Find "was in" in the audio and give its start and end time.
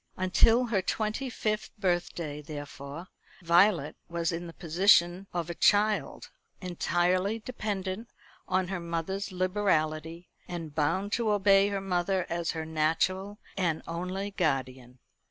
4.09-4.47